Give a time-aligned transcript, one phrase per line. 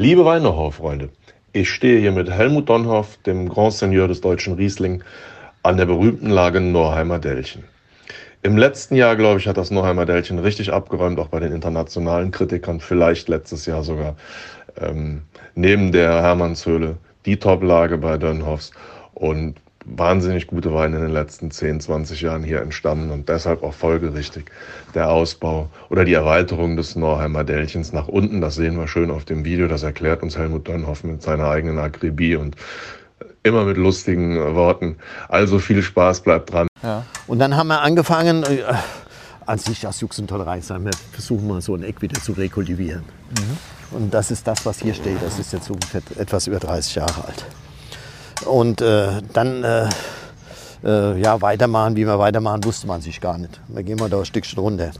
[0.00, 1.08] Liebe Weinerhau-Freunde,
[1.52, 5.02] ich stehe hier mit Helmut Donhoff, dem Grand Seigneur des deutschen Riesling,
[5.64, 7.64] an der berühmten Lage Norheimer Dellchen.
[8.44, 12.30] Im letzten Jahr, glaube ich, hat das Norheimer Dellchen richtig abgeräumt, auch bei den internationalen
[12.30, 14.14] Kritikern, vielleicht letztes Jahr sogar.
[14.80, 15.22] Ähm,
[15.56, 18.70] neben der Hermannshöhle die Top-Lage bei Dönhoffs
[19.14, 19.56] und
[19.96, 24.46] wahnsinnig gute Weine in den letzten 10, 20 Jahren hier entstanden und deshalb auch folgerichtig
[24.94, 28.40] der Ausbau oder die Erweiterung des Norheimer Dellchens nach unten.
[28.40, 29.68] Das sehen wir schön auf dem Video.
[29.68, 32.56] Das erklärt uns Helmut Dönhoff mit seiner eigenen Akribie und
[33.42, 34.96] immer mit lustigen Worten.
[35.28, 36.68] Also viel Spaß, bleibt dran.
[36.82, 37.04] Ja.
[37.26, 38.62] Und dann haben wir angefangen, äh,
[39.46, 42.32] an sich aus Jux und Tollerei sagen wir versuchen mal so ein Eck wieder zu
[42.32, 43.02] rekultivieren.
[43.30, 43.96] Mhm.
[43.96, 45.22] Und das ist das, was hier steht.
[45.22, 47.46] Das ist jetzt ungefähr etwas über 30 Jahre alt.
[48.48, 49.88] Und äh, dann äh,
[50.82, 53.60] äh, ja, weitermachen, wie wir weitermachen, wusste man sich gar nicht.
[53.68, 54.90] Wir gehen mal da ein Stückchen runter.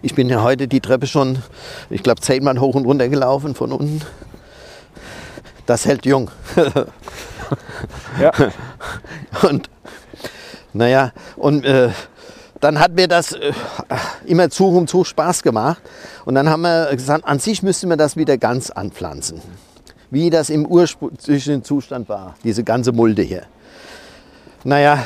[0.00, 1.42] Ich bin ja heute die Treppe schon,
[1.90, 4.02] ich glaube, zehnmal hoch und runter gelaufen von unten.
[5.66, 6.30] Das hält jung.
[8.20, 8.32] ja.
[9.42, 9.68] Und
[10.72, 11.90] naja, und äh,
[12.60, 13.52] dann hat mir das äh,
[14.26, 15.80] immer Zug um Zug Spaß gemacht.
[16.24, 19.40] Und dann haben wir gesagt, an sich müsste man das wieder ganz anpflanzen.
[20.10, 23.42] Wie das im ursprünglichen Zustand war, diese ganze Mulde hier.
[24.64, 25.04] Naja,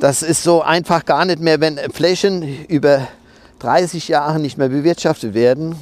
[0.00, 3.06] das ist so einfach gar nicht mehr, wenn Flächen über
[3.60, 5.76] 30 Jahre nicht mehr bewirtschaftet werden,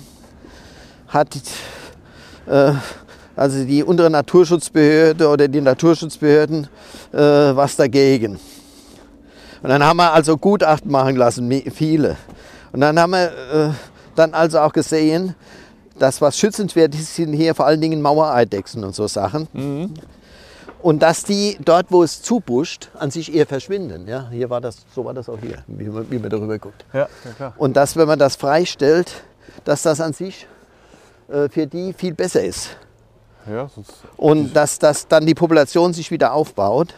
[1.09, 1.37] hat
[2.47, 2.73] äh,
[3.35, 6.69] also die untere Naturschutzbehörde oder die Naturschutzbehörden
[7.13, 8.39] äh, was dagegen.
[9.63, 12.17] Und dann haben wir also Gutachten machen lassen, viele.
[12.73, 13.71] Und dann haben wir äh,
[14.15, 15.35] dann also auch gesehen,
[15.99, 19.49] dass was schützenswert ist, sind hier vor allen Dingen Mauereidechsen und so Sachen.
[19.53, 19.95] Mhm.
[20.81, 24.09] Und dass die dort, wo es zubuscht, an sich eher verschwinden.
[24.09, 26.85] Ja, hier war das, so war das auch hier, wie man, wie man darüber guckt.
[26.93, 27.09] Ja,
[27.39, 29.23] ja, Und dass, wenn man das freistellt,
[29.65, 30.49] dass das an sich
[31.29, 32.77] äh, für die viel besser ist.
[33.49, 33.69] Ja,
[34.17, 36.95] und dass, dass dann die Population sich wieder aufbaut.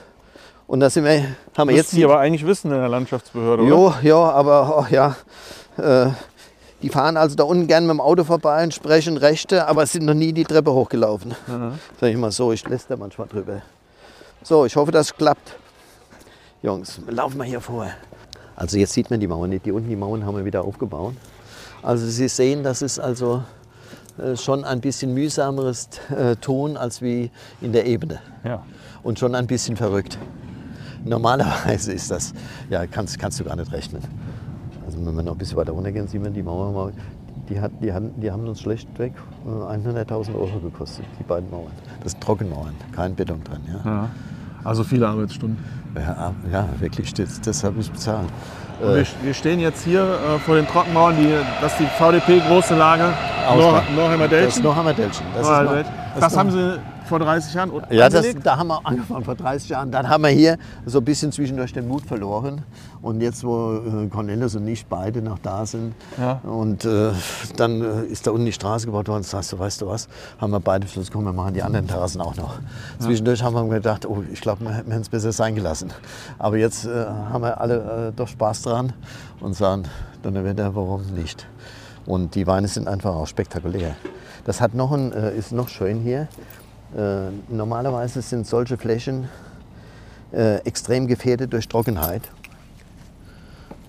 [0.67, 1.25] Und das sind wir,
[1.57, 1.91] haben wir jetzt.
[1.91, 4.03] Sie aber eigentlich wissen in der Landschaftsbehörde, jo, oder?
[4.03, 5.17] Ja, aber oh, ja.
[5.77, 6.11] Äh,
[6.83, 10.05] die fahren also da unten gerne mit dem Auto vorbei und sprechen Rechte, aber sind
[10.05, 11.35] noch nie die Treppe hochgelaufen.
[11.47, 11.79] Mhm.
[11.99, 13.63] Sag ich mal so, ich lässt da manchmal drüber.
[14.43, 15.57] So, ich hoffe, das klappt.
[16.63, 17.87] Jungs, laufen wir hier vor.
[18.57, 19.65] Also jetzt sieht man die Mauern nicht.
[19.65, 21.15] Die unten die Mauern haben wir wieder aufgebaut.
[21.83, 23.43] Also Sie sehen, das ist also
[24.19, 27.31] äh, schon ein bisschen mühsameres äh, Ton als wie
[27.61, 28.21] in der Ebene.
[28.45, 28.63] Ja.
[29.03, 30.19] Und schon ein bisschen verrückt.
[31.05, 32.33] Normalerweise ist das,
[32.71, 34.03] ja, kannst, kannst du gar nicht rechnen.
[34.87, 36.93] Also wenn wir noch ein bisschen weiter runtergehen, sieht man die Mauer,
[37.49, 39.13] die, hat, die, haben, die haben uns schlechtweg
[39.47, 41.73] 100.000 äh, Euro gekostet, die beiden Mauern.
[42.03, 43.61] Das sind Trockenmauern, kein Beton drin.
[43.69, 43.91] Ja.
[43.91, 44.11] ja.
[44.65, 45.63] Also viele Arbeitsstunden.
[45.95, 48.29] Ja, ja wirklich, das, das habe ich bezahlt.
[48.81, 52.41] Wir, äh, wir, stehen jetzt hier äh, vor den Trockenmauern, die, das ist die VDP
[52.49, 53.13] große Lage
[53.95, 54.47] Norheimer Delchen.
[54.47, 55.27] Das ist Norheimer Delchen.
[55.35, 55.87] Das, das,
[56.21, 59.91] das haben Sie vor 30 Jahren Ja, das, da haben wir angefangen vor 30 Jahren.
[59.91, 62.63] Dann haben wir hier so ein bisschen zwischendurch den Mut verloren.
[63.03, 66.41] Und jetzt, wo äh, Cornelis und ich beide noch da sind, ja.
[66.43, 67.11] und äh,
[67.57, 70.09] dann äh, ist da unten die Straße gebaut worden, sagst du, weißt du was,
[70.41, 72.55] haben wir beide beschlossen, komm, wir machen die anderen Terrassen auch noch.
[72.99, 75.93] Zwischendurch haben wir gedacht, oh, ich glaube, wir, wir hätten es besser sein gelassen.
[76.39, 78.95] Aber jetzt äh, haben wir alle äh, doch Spaß dran
[79.41, 79.85] und sagen,
[80.23, 81.47] Donnerwetter, warum nicht?
[82.07, 83.97] Und die Weine sind einfach auch spektakulär.
[84.45, 86.29] Das hat noch ein, äh, ist noch schön hier.
[86.97, 89.29] Äh, normalerweise sind solche Flächen
[90.33, 92.23] äh, extrem gefährdet durch Trockenheit.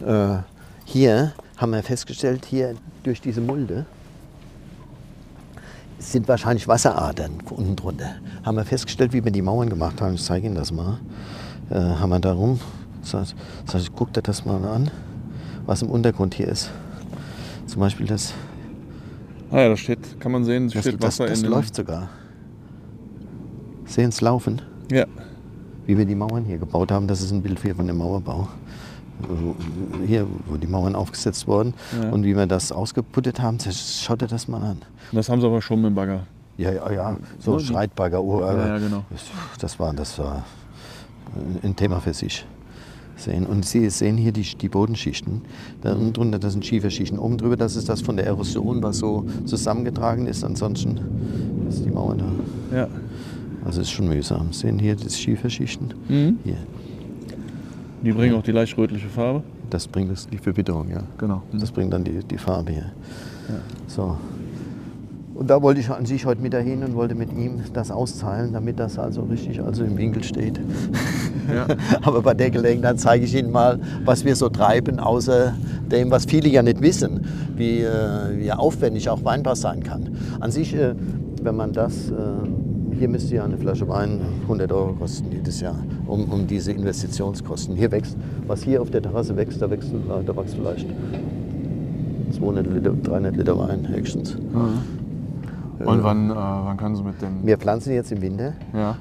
[0.06, 0.38] Äh,
[0.86, 3.86] hier haben wir festgestellt, hier durch diese Mulde
[6.00, 8.16] sind wahrscheinlich Wasseradern unten drunter.
[8.44, 10.16] Haben wir festgestellt, wie wir die Mauern gemacht haben.
[10.16, 11.00] Ich zeige Ihnen das mal.
[11.70, 12.60] Äh, haben wir darum,
[13.02, 13.28] sag,
[13.66, 14.92] sag ich, guck dir das mal an,
[15.66, 16.70] was im Untergrund hier ist.
[17.68, 18.34] Zum Beispiel das.
[19.52, 22.10] Ah ja, da steht, kann man sehen, das, steht Wasser das, das in läuft sogar.
[23.86, 24.62] Sehen es laufen?
[24.92, 25.06] Ja.
[25.86, 28.48] Wie wir die Mauern hier gebaut haben, das ist ein Bild hier von dem Mauerbau.
[30.06, 32.10] Hier, wo die Mauern aufgesetzt wurden ja.
[32.10, 34.82] und wie wir das ausgeputtet haben, schaut dir das mal an.
[35.12, 36.28] Das haben sie aber schon mit dem Bagger.
[36.58, 38.22] Ja, ja, ja, so no, Schreitbagger.
[38.22, 39.06] Oh, ja, ja, genau.
[39.60, 40.44] Das war, das war
[41.64, 42.46] ein Thema für sich.
[43.18, 43.46] Sehen.
[43.46, 45.42] Und Sie sehen hier die, die Bodenschichten.
[45.82, 47.18] Da unten drunter, das sind Schieferschichten.
[47.18, 50.44] Oben drüber, das ist das von der Erosion, was so zusammengetragen ist.
[50.44, 51.00] Ansonsten
[51.70, 52.76] ist die Mauer da.
[52.76, 52.88] Ja.
[53.66, 54.54] Also es ist schon mühsam.
[54.54, 55.94] Sehen hier die Schieferschichten?
[56.08, 56.40] Mhm.
[56.44, 56.58] Hier.
[58.04, 59.44] Die bringen auch die leicht rötliche Farbe?
[59.70, 61.02] Das bringt das, die Verwitterung, ja.
[61.18, 61.42] Genau.
[61.52, 61.60] Mhm.
[61.60, 62.92] Das bringt dann die, die Farbe hier.
[63.50, 63.56] Ja.
[63.88, 64.18] So.
[65.34, 68.54] Und da wollte ich an sich heute mit dahin und wollte mit ihm das auszahlen,
[68.54, 70.62] damit das also richtig also im Winkel steht.
[71.54, 71.68] Ja.
[72.04, 75.54] Aber bei der Gelegenheit zeige ich Ihnen mal, was wir so treiben, außer
[75.92, 77.26] dem, was viele ja nicht wissen,
[77.56, 80.16] wie, äh, wie aufwendig auch Weinbau sein kann.
[80.40, 80.96] An sich, äh,
[81.42, 82.14] wenn man das, äh,
[82.98, 85.76] hier müsste ja eine Flasche Wein 100 Euro kosten jedes Jahr,
[86.08, 87.76] um, um diese Investitionskosten.
[87.76, 90.88] Hier wächst, was hier auf der Terrasse wächst, da wächst, da wächst vielleicht
[92.32, 94.38] 200 Liter, 300 Liter Wein höchstens.
[94.38, 95.06] Mhm.
[95.86, 97.46] Und wann, äh, wann können Sie mit dem?
[97.46, 98.54] Wir pflanzen jetzt im Winter.
[98.74, 98.98] Ja.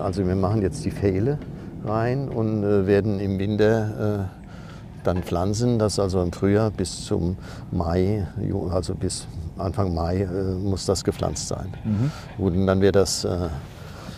[0.00, 1.38] Also wir machen jetzt die Pfähle
[1.84, 5.78] rein und äh, werden im Winter äh, dann pflanzen.
[5.78, 7.36] Das also im Frühjahr bis zum
[7.72, 8.26] Mai,
[8.70, 9.26] also bis
[9.58, 11.72] Anfang Mai äh, muss das gepflanzt sein.
[11.84, 12.10] Mhm.
[12.38, 13.48] Und dann wird das äh,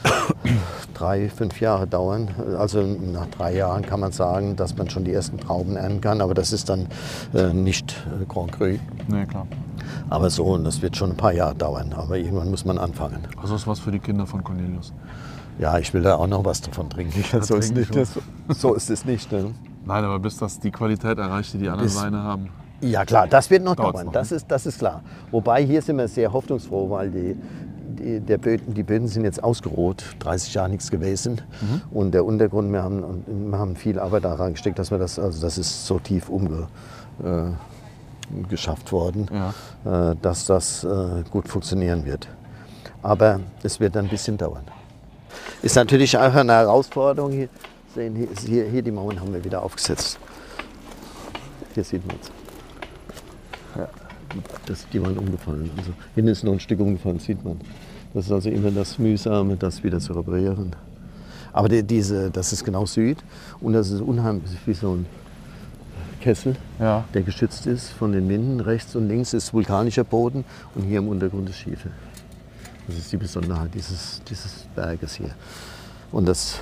[0.94, 2.28] drei, fünf Jahre dauern.
[2.58, 6.20] Also nach drei Jahren kann man sagen, dass man schon die ersten Trauben ernten kann,
[6.20, 6.86] aber das ist dann
[7.34, 7.94] äh, nicht
[8.28, 8.78] Grand Cru.
[9.08, 9.46] Nee, klar.
[10.10, 13.26] Aber so, und das wird schon ein paar Jahre dauern, aber irgendwann muss man anfangen.
[13.40, 14.92] Also ist was für die Kinder von Cornelius.
[15.58, 17.22] Ja, ich will da auch noch was davon trinken.
[17.42, 19.30] So ist, nicht, das, so ist es nicht.
[19.30, 19.54] Ne?
[19.84, 22.48] Nein, aber bis das die Qualität erreicht, die die anderen bis, Weine haben.
[22.80, 24.36] Ja klar, das wird noch dauern, das, ne?
[24.36, 25.02] ist, das ist klar.
[25.30, 27.36] Wobei hier sind wir sehr hoffnungsfroh, weil die,
[27.98, 31.40] die, der Böden, die Böden sind jetzt ausgeroht, 30 Jahre nichts gewesen.
[31.60, 31.82] Mhm.
[31.96, 35.40] Und der Untergrund, wir haben, wir haben viel Arbeit daran gesteckt, dass wir das, also
[35.40, 36.68] das ist so tief umge,
[37.22, 37.44] äh,
[38.48, 39.28] geschafft worden,
[39.84, 40.10] ja.
[40.10, 42.28] äh, dass das äh, gut funktionieren wird.
[43.02, 44.64] Aber es wird ein bisschen dauern.
[45.62, 47.32] Ist natürlich auch eine Herausforderung.
[47.32, 47.48] Hier,
[47.94, 50.18] sehen, hier, hier die Mauern haben wir wieder aufgesetzt.
[51.74, 52.43] Hier sieht man es.
[53.76, 53.88] Ja,
[54.66, 55.70] das, die waren umgefallen.
[55.76, 57.60] Also hinten ist noch ein Stück umgefallen, sieht man.
[58.12, 60.74] Das ist also immer das Mühsame, das wieder zu reparieren.
[61.52, 63.18] Aber die, diese, das ist genau Süd
[63.60, 65.06] und das ist unheimlich wie so ein
[66.20, 67.04] Kessel, ja.
[67.12, 68.60] der geschützt ist von den Winden.
[68.60, 70.44] Rechts und links ist vulkanischer Boden
[70.74, 71.90] und hier im Untergrund ist Schiefe.
[72.86, 75.30] Das ist die Besonderheit dieses, dieses Berges hier.
[76.12, 76.60] Und das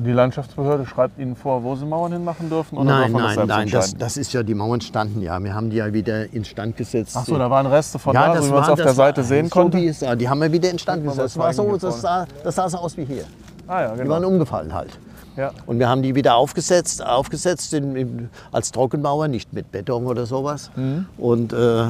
[0.00, 2.78] die Landschaftsbehörde schreibt Ihnen vor, wo Sie Mauern hinmachen dürfen?
[2.78, 5.42] Oder nein, nein, das nein, das, das, ist ja, die Mauern standen ja.
[5.42, 7.16] Wir haben die ja wieder instand gesetzt.
[7.18, 9.22] Ach so, da waren Reste von ja, da, so wie man es auf der Seite
[9.22, 9.78] sehen so konnte?
[9.78, 11.36] Wie es, die haben wir wieder instand gesetzt.
[11.36, 13.24] Das, war so, das, sah, das sah so aus wie hier.
[13.66, 14.02] Ah, ja, genau.
[14.02, 14.98] Die waren umgefallen halt.
[15.36, 15.52] Ja.
[15.66, 20.26] Und wir haben die wieder aufgesetzt, aufgesetzt in, in, als Trockenmauer, nicht mit Beton oder
[20.26, 20.70] sowas.
[20.76, 21.06] Mhm.
[21.18, 21.86] Und äh,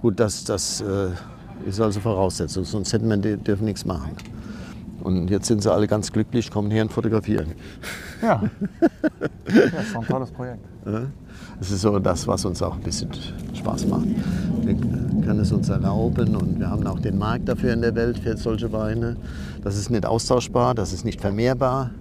[0.00, 1.08] gut, das, das äh,
[1.68, 4.16] ist also Voraussetzung, sonst hätten wir dürfen nichts machen.
[5.06, 7.52] Und jetzt sind sie alle ganz glücklich, kommen her und fotografieren.
[8.20, 8.42] Ja,
[9.48, 10.64] ja ist ein tolles Projekt.
[11.60, 13.10] Das ist so das, was uns auch ein bisschen
[13.54, 14.08] Spaß macht.
[14.62, 18.18] Wir können es uns erlauben und wir haben auch den Markt dafür in der Welt
[18.18, 19.16] für solche Weine.
[19.62, 21.92] Das ist nicht austauschbar, das ist nicht vermehrbar.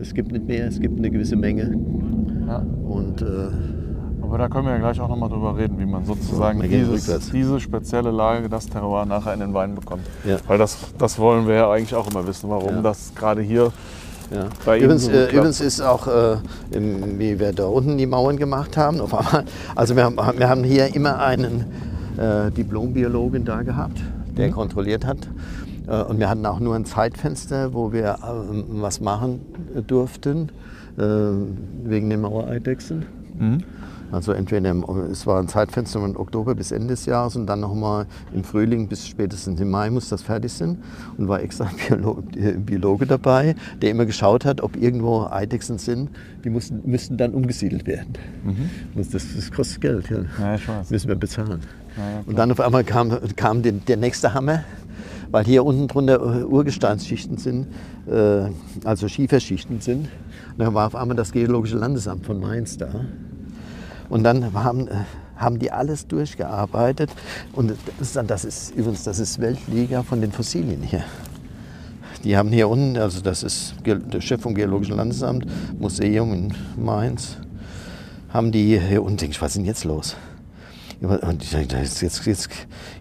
[0.00, 1.78] Es gibt nicht mehr, es gibt eine gewisse Menge.
[2.46, 2.64] Ja.
[2.88, 3.48] Und äh,
[4.28, 7.58] aber da können wir ja gleich auch nochmal drüber reden, wie man sozusagen dieses, diese
[7.60, 10.02] spezielle Lage, das Terroir nachher in den Wein bekommt.
[10.24, 10.36] Ja.
[10.46, 12.82] Weil das, das wollen wir ja eigentlich auch immer wissen, warum ja.
[12.82, 13.72] das gerade hier
[14.30, 14.48] ja.
[14.66, 16.36] bei übrigens, so äh, übrigens ist auch, äh,
[16.72, 19.00] im, wie wir da unten die Mauern gemacht haben,
[19.74, 21.64] also wir haben, wir haben hier immer einen
[22.18, 23.98] äh, Diplombiologen da gehabt,
[24.36, 24.52] der mhm.
[24.52, 25.26] kontrolliert hat.
[25.86, 29.40] Äh, und wir hatten auch nur ein Zeitfenster, wo wir ähm, was machen
[29.86, 30.50] durften,
[30.98, 31.02] äh,
[31.84, 33.06] wegen den Mauereidechsen.
[33.38, 33.62] Mhm.
[34.10, 37.60] Also entweder im, es war ein Zeitfenster von Oktober bis Ende des Jahres und dann
[37.60, 40.78] nochmal im Frühling bis spätestens im Mai muss das fertig sein.
[41.16, 46.10] Und war extra ein Biologe, Biologe dabei, der immer geschaut hat, ob irgendwo Eidechsen sind,
[46.44, 48.14] die mussten, müssten dann umgesiedelt werden.
[48.44, 48.70] Mhm.
[48.94, 50.18] Das, das, kostet Geld, ja.
[50.40, 50.90] ja ich weiß.
[50.90, 51.60] Müssen wir bezahlen.
[51.96, 54.64] Ja, und dann auf einmal kam, kam den, der nächste Hammer,
[55.30, 57.66] weil hier unten drunter Urgesteinsschichten sind,
[58.06, 58.48] äh,
[58.84, 60.08] also Schieferschichten sind.
[60.52, 62.88] Und dann war auf einmal das Geologische Landesamt von Mainz da.
[64.08, 65.04] Und dann haben, äh,
[65.36, 67.10] haben die alles durchgearbeitet.
[67.52, 71.04] Und das ist, das ist übrigens, das ist Weltliga von den Fossilien hier.
[72.24, 75.46] Die haben hier unten, also das ist der Chef vom Geologischen Landesamt,
[75.78, 77.36] Museum in Mainz,
[78.30, 80.16] haben die hier unten, ich, was ist denn jetzt los?
[81.00, 82.50] Und jetzt, jetzt, jetzt,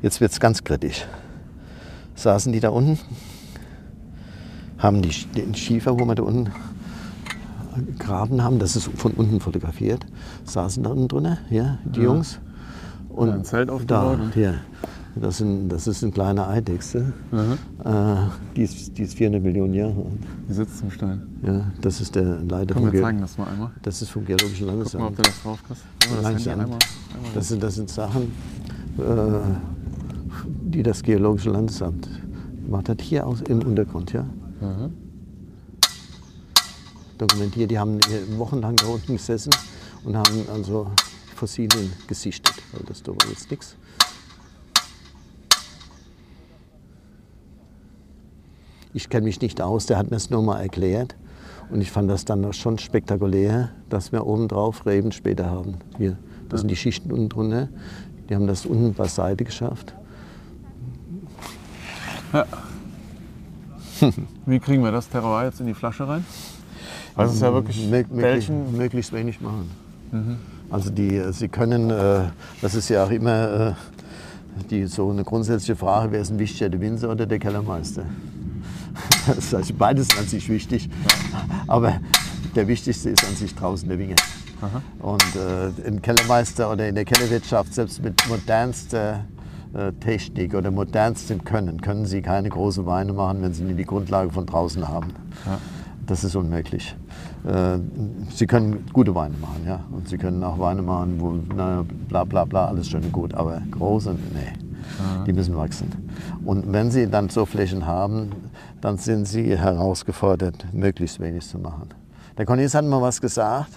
[0.03, 1.05] jetzt wird es ganz kritisch.
[2.13, 2.99] Saßen die da unten,
[4.77, 6.51] haben die, den Schiefer, wo man da unten
[7.85, 10.05] gegraben haben, das ist von unten fotografiert,
[10.45, 12.05] saßen da unten drin, ja, die ja.
[12.05, 12.39] Jungs.
[13.09, 14.19] Und ein Zelt aufgebaut.
[14.19, 14.55] Da, hier.
[15.15, 17.13] Das, sind, das ist ein kleiner Eidechse.
[17.31, 18.15] Äh,
[18.55, 20.19] die, ist, die ist 400 Millionen Jahre alt.
[20.47, 21.23] Die sitzt im Stein.
[21.41, 23.71] Ja, das ist der Leiter Komm, vom wir zeigen das mal einmal.
[23.81, 24.91] Das ist vom Geologischen Landesamt.
[24.91, 25.83] Guck mal, ob du das drauf kriegst.
[25.99, 26.79] Das, einmal, einmal
[27.33, 28.31] das, sind, das sind Sachen,
[28.99, 29.01] äh,
[30.61, 32.07] die das Geologische Landesamt
[32.65, 33.01] gemacht hat.
[33.01, 34.23] Hier aus, im Untergrund, ja.
[34.61, 35.06] Mhm
[37.17, 37.71] dokumentiert.
[37.71, 37.99] Die haben
[38.37, 39.51] wochenlang da unten gesessen
[40.03, 40.91] und haben also
[41.35, 43.75] Fossilien gesichtet, weil das da war jetzt nichts.
[48.97, 51.15] ich kenne mich nicht aus, der hat mir es nur mal erklärt.
[51.69, 55.75] Und ich fand das dann schon spektakulär, dass wir oben drauf Reben später haben.
[55.97, 56.17] Hier,
[56.49, 57.69] das sind die Schichten unten drunter.
[58.27, 59.93] Die haben das unten beiseite geschafft.
[62.33, 62.45] Ja.
[64.45, 66.25] Wie kriegen wir das Terroir jetzt in die Flasche rein?
[67.17, 69.69] Also es ist ja wirklich möglichst, möglichst wenig machen.
[70.11, 70.37] Mhm.
[70.69, 72.25] Also die, Sie können, äh,
[72.61, 73.73] das ist ja auch immer äh,
[74.69, 78.03] die, so eine grundsätzliche Frage, wer ist ein wichtiger, der Winzer oder der Kellermeister?
[79.27, 80.89] Das ist also beides an sich wichtig,
[81.67, 81.99] aber
[82.55, 84.15] der wichtigste ist an sich draußen der Winger.
[84.61, 84.81] Aha.
[84.99, 89.25] Und äh, ein Kellermeister oder in der Kellerwirtschaft, selbst mit modernster
[89.73, 93.85] äh, Technik oder modernstem Können, können sie keine großen Weine machen, wenn sie nicht die
[93.85, 95.13] Grundlage von draußen haben.
[95.45, 95.59] Ja.
[96.07, 96.95] Das ist unmöglich.
[97.45, 97.79] Äh,
[98.33, 99.81] sie können gute Weine machen, ja.
[99.91, 103.33] Und Sie können auch Weine machen, wo na, bla bla bla, alles schön und gut.
[103.33, 104.53] Aber große, nee,
[104.99, 105.23] ja.
[105.25, 105.89] die müssen wachsen.
[106.45, 108.29] Und wenn Sie dann so Flächen haben,
[108.79, 111.89] dann sind Sie herausgefordert, möglichst wenig zu machen.
[112.37, 113.71] Der Cornelis hat mal was gesagt.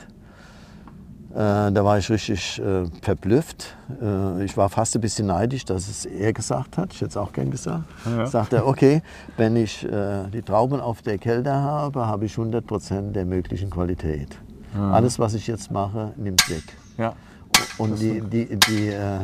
[1.31, 3.77] Äh, da war ich richtig äh, verblüfft.
[4.03, 6.93] Äh, ich war fast ein bisschen neidisch, dass es er gesagt hat.
[6.93, 7.85] Ich hätte es auch gern gesagt.
[8.05, 8.27] Ja.
[8.27, 9.03] Sagt er, okay,
[9.37, 13.71] wenn ich äh, die Trauben auf der Kälte habe, habe ich 100 Prozent der möglichen
[13.71, 14.37] Qualität.
[14.75, 14.91] Ja.
[14.91, 16.65] Alles, was ich jetzt mache, nimmt weg.
[16.99, 17.15] Ja.
[17.79, 19.21] Und die, die, die, äh,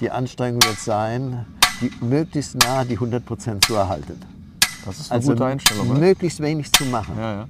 [0.00, 1.46] die Anstrengung wird sein,
[1.80, 4.20] die möglichst nah die 100 Prozent zu erhalten.
[4.84, 5.98] Das ist eine also gute Einstellung.
[5.98, 7.14] Möglichst wenig zu machen.
[7.16, 7.48] Ja,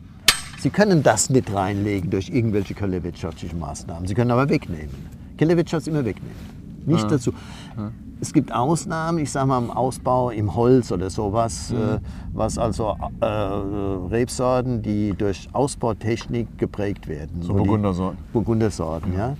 [0.60, 4.06] Sie können das nicht reinlegen durch irgendwelche kellerwirtschaftlichen Maßnahmen.
[4.06, 4.90] Sie können aber wegnehmen.
[5.38, 6.36] Kellerwirtschaft immer wegnehmen.
[6.84, 7.08] Nicht ja.
[7.08, 7.32] dazu.
[7.78, 7.90] Ja.
[8.20, 11.78] Es gibt Ausnahmen, ich sage mal im Ausbau im Holz oder sowas, mhm.
[11.78, 11.98] äh,
[12.34, 17.40] was also äh, Rebsorten, die durch Ausbautechnik geprägt werden.
[17.40, 18.18] So Burgundersorten.
[18.34, 19.36] Burgundersorten, ja.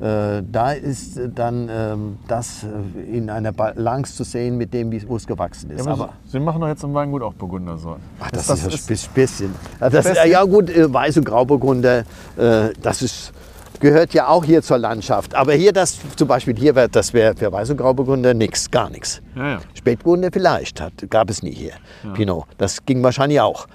[0.00, 5.16] Äh, da ist dann ähm, das äh, in einer Balance zu sehen mit dem, wo
[5.16, 5.84] es gewachsen ist.
[5.84, 8.02] Ja, aber, aber Sie machen doch jetzt im Weingut auch Burgundersorten.
[8.20, 9.54] Ach, das, das ist, ein bisschen.
[9.78, 12.00] Das, ja gut, äh, Weiß- und Grauburgunder,
[12.36, 13.32] äh, das ist
[13.80, 15.34] gehört ja auch hier zur Landschaft.
[15.34, 18.90] Aber hier das zum Beispiel hier wär, das wäre für Weiß- und Grauburgunder nichts, gar
[18.90, 19.20] nichts.
[19.34, 19.60] Ja, ja.
[19.74, 21.72] Spätburgunder vielleicht, hat, gab es nie hier.
[22.04, 22.12] Ja.
[22.12, 23.66] Pinot, das ging wahrscheinlich auch.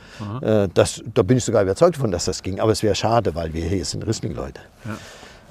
[0.41, 2.60] Äh, das, da bin ich sogar überzeugt davon, dass das ging.
[2.60, 4.62] Aber es wäre schade, weil wir hier sind Riesling-Leute.
[4.86, 4.91] Ja.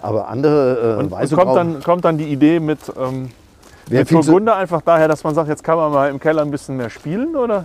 [0.03, 3.31] Aber andere äh, und, und kommt, dann, kommt dann die Idee mit, ähm,
[3.89, 6.77] mit Burgunder einfach daher, dass man sagt, jetzt kann man mal im Keller ein bisschen
[6.77, 7.65] mehr spielen, oder?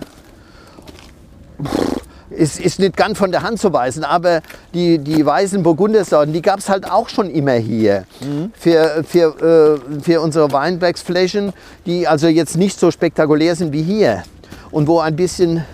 [2.28, 4.42] Ist, ist nicht ganz von der Hand zu weisen, aber
[4.74, 8.04] die, die weißen Burgundersorten, die gab es halt auch schon immer hier.
[8.20, 8.52] Mhm.
[8.58, 11.52] Für, für, äh, für unsere Weinbergsflächen,
[11.86, 14.24] die also jetzt nicht so spektakulär sind wie hier.
[14.72, 15.64] Und wo ein bisschen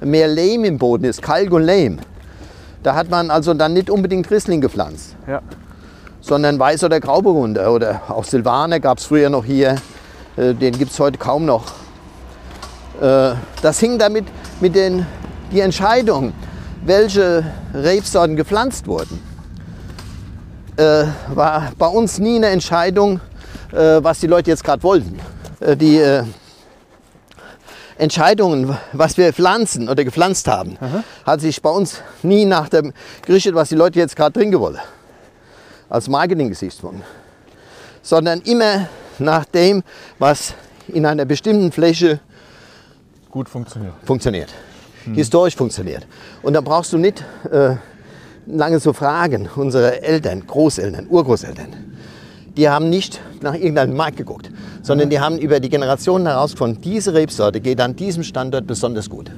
[0.00, 1.98] mehr Lehm im Boden ist, Kalk und Lehm.
[2.82, 5.16] Da hat man also dann nicht unbedingt Riesling gepflanzt.
[5.26, 5.40] Ja
[6.22, 7.72] sondern Weiß- oder Grauburgunder.
[7.72, 9.76] Oder auch Silvaner gab es früher noch hier.
[10.36, 11.64] Äh, den gibt es heute kaum noch.
[13.00, 14.24] Äh, das hing damit
[14.60, 15.04] mit den
[15.50, 16.32] die Entscheidung,
[16.82, 19.20] welche Rebsorten gepflanzt wurden,
[20.76, 23.20] äh, war bei uns nie eine Entscheidung,
[23.74, 25.18] was die Leute jetzt gerade wollten.
[25.60, 25.98] die
[27.96, 31.02] Entscheidungen, was wir pflanzen oder gepflanzt haben, Aha.
[31.24, 32.92] hat sich bei uns nie nach dem
[33.24, 34.78] gerichtet, was die Leute jetzt gerade trinken wollen
[35.92, 37.04] als Marketing-Gesichtspunkt,
[38.00, 39.82] sondern immer nach dem,
[40.18, 40.54] was
[40.88, 42.18] in einer bestimmten Fläche
[43.30, 43.92] gut funktioniert.
[44.02, 44.48] funktioniert.
[45.04, 45.14] Hm.
[45.14, 46.06] Historisch funktioniert.
[46.42, 47.76] Und da brauchst du nicht äh,
[48.46, 49.50] lange zu fragen.
[49.54, 51.68] Unsere Eltern, Großeltern, Urgroßeltern,
[52.56, 57.12] die haben nicht nach irgendeinem Markt geguckt, sondern die haben über die Generationen herausgefunden, diese
[57.12, 59.30] Rebsorte geht an diesem Standort besonders gut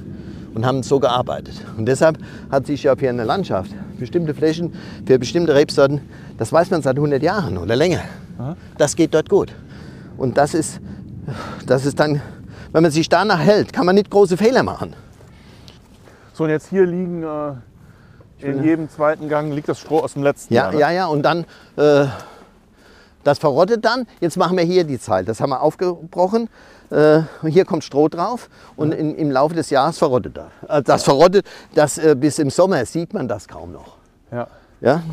[0.55, 1.55] und haben so gearbeitet.
[1.77, 2.17] Und deshalb
[2.49, 4.73] hat sich ja für eine Landschaft bestimmte Flächen,
[5.05, 6.01] für bestimmte Rebsorten,
[6.37, 8.01] das weiß man seit 100 Jahren oder länger.
[8.77, 9.53] Das geht dort gut.
[10.17, 10.79] Und das ist,
[11.65, 12.21] das ist dann,
[12.71, 14.93] wenn man sich danach hält, kann man nicht große Fehler machen.
[16.33, 17.53] So, und jetzt hier liegen äh,
[18.39, 20.71] in jedem zweiten Gang liegt das Stroh aus dem letzten ja, Jahr.
[20.73, 20.79] Ne?
[20.79, 21.45] Ja, ja, und dann,
[21.77, 22.05] äh,
[23.23, 24.05] das verrottet dann.
[24.19, 25.27] Jetzt machen wir hier die Zeit.
[25.27, 26.49] Das haben wir aufgebrochen.
[26.95, 30.69] Äh, hier kommt Stroh drauf und in, im Laufe des Jahres verrottet das.
[30.69, 33.97] Äh, das verrottet, das, äh, bis im Sommer sieht man das kaum noch.
[34.31, 34.47] Ja.
[34.79, 35.03] ja?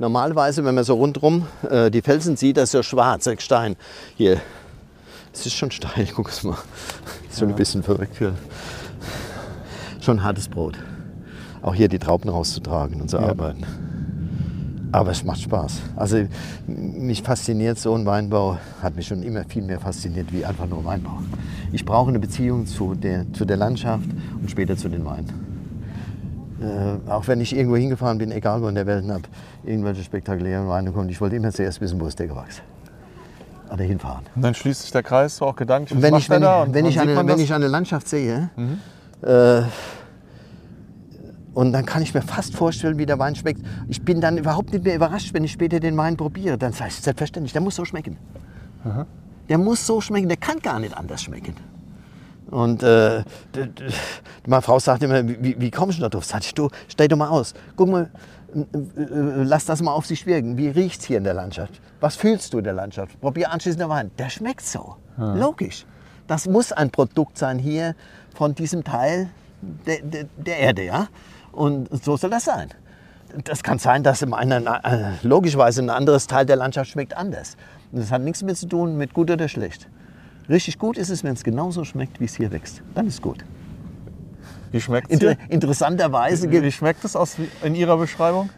[0.00, 3.76] Normalerweise, wenn man so rundherum äh, die Felsen sieht, das ist ja schwarz, Stein.
[4.16, 4.40] Hier,
[5.32, 6.58] es ist schon steil, guck es mal.
[7.30, 7.54] Ist schon ja.
[7.54, 8.34] ein bisschen verrückt für.
[10.00, 10.76] Schon hartes Brot.
[11.62, 13.28] Auch hier die Trauben rauszutragen und zu ja.
[13.28, 13.64] arbeiten.
[14.92, 15.80] Aber es macht Spaß.
[15.96, 16.26] Also
[16.66, 20.84] mich fasziniert so ein Weinbau, hat mich schon immer viel mehr fasziniert wie einfach nur
[20.84, 21.18] Weinbau.
[21.72, 24.08] Ich brauche eine Beziehung zu der, zu der Landschaft
[24.40, 25.52] und später zu den Weinen.
[26.60, 29.22] Äh, auch wenn ich irgendwo hingefahren bin, egal wo in der Welt, habe
[29.64, 32.62] irgendwelche spektakulären Weine kommen, ich wollte immer zuerst wissen, wo ist der gewachsen.
[33.72, 34.26] oder hinfahren.
[34.36, 36.00] Und dann schließt sich der Kreis so auch gedanklich.
[36.00, 36.66] Wenn ich, wenn, da?
[36.70, 38.78] wenn, ich eine, wenn ich eine Landschaft sehe, mhm.
[39.26, 39.62] äh,
[41.54, 43.60] und dann kann ich mir fast vorstellen, wie der Wein schmeckt.
[43.88, 46.56] Ich bin dann überhaupt nicht mehr überrascht, wenn ich später den Wein probiere.
[46.56, 48.16] Dann sage ich selbstverständlich, der muss so schmecken.
[48.84, 49.04] Mhm.
[49.48, 51.54] Der muss so schmecken, der kann gar nicht anders schmecken.
[52.50, 53.24] Und äh,
[54.46, 56.24] meine Frau sagt immer, wie, wie kommst du da drauf?
[56.24, 57.54] Sag ich, du, stell doch mal aus.
[57.76, 58.10] Guck mal,
[58.84, 60.58] lass das mal auf sich wirken.
[60.58, 61.80] Wie riecht es hier in der Landschaft?
[62.00, 63.18] Was fühlst du in der Landschaft?
[63.20, 64.10] Probier anschließend der Wein.
[64.18, 64.96] Der schmeckt so.
[65.18, 65.34] Ja.
[65.34, 65.86] Logisch.
[66.26, 67.94] Das muss ein Produkt sein hier
[68.34, 69.30] von diesem Teil
[69.86, 70.84] der, der, der Erde.
[70.84, 71.08] Ja?
[71.52, 72.68] Und so soll das sein.
[73.44, 77.56] Das kann sein, dass im einen, äh, logischerweise ein anderes Teil der Landschaft schmeckt anders.
[77.90, 79.88] Und das hat nichts mehr zu tun mit gut oder schlecht.
[80.48, 82.82] Richtig gut ist es, wenn es genauso schmeckt, wie es hier wächst.
[82.94, 83.44] Dann ist gut.
[84.70, 86.50] Wie schmeckt es Inter Interessanterweise.
[86.50, 88.50] Wie, wie, schmeckt es aus, in Ihrer Beschreibung?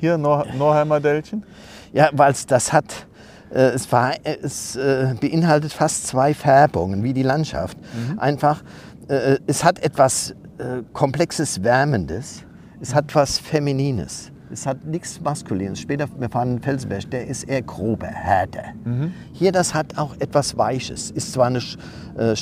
[0.00, 1.44] Hier, Nor Norheimer Dellchen?
[1.92, 3.06] Ja, weil es das hat.
[3.50, 7.78] Äh, es, war, äh, es äh, beinhaltet fast zwei Färbungen, wie die Landschaft.
[7.78, 8.18] Mhm.
[8.18, 8.62] Einfach,
[9.08, 12.44] äh, es hat etwas äh, komplexes, Wärmendes.
[12.80, 14.30] Es hat was Feminines.
[14.50, 15.80] Es hat nichts Maskulines.
[15.80, 18.64] Später, wir fahren in Felsenberg, der ist eher grober, härter.
[18.84, 19.12] Mhm.
[19.32, 21.10] Hier, das hat auch etwas Weiches.
[21.10, 21.60] Ist zwar eine
[22.16, 22.34] äh,